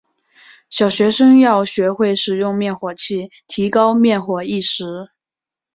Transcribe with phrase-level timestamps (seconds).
[0.67, 5.11] 小学生要学会使用灭火器，提高防火意识。